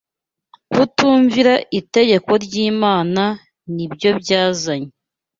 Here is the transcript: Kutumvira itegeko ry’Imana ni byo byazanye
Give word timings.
Kutumvira 0.71 1.53
itegeko 1.79 2.31
ry’Imana 2.45 3.23
ni 3.73 3.85
byo 3.93 4.09
byazanye 4.19 4.91